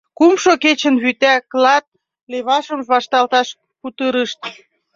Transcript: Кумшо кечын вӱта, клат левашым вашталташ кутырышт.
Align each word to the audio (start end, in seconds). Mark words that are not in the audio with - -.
Кумшо 0.17 0.51
кечын 0.63 0.95
вӱта, 1.03 1.33
клат 1.51 1.85
левашым 2.31 2.79
вашталташ 2.91 3.47
кутырышт. 3.81 4.41